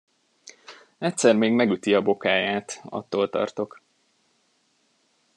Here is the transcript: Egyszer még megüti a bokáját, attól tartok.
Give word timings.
Egyszer 0.97 1.35
még 1.35 1.51
megüti 1.51 1.93
a 1.93 2.01
bokáját, 2.01 2.81
attól 2.89 3.29
tartok. 3.29 3.81